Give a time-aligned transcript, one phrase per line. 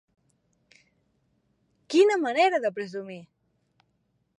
[1.95, 3.23] Quina manera de presumir!